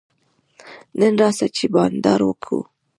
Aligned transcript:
نن 0.99 1.13
راسه 1.21 1.47
چي 1.55 1.65
بانډار 1.73 2.21
وکو. 2.25 2.59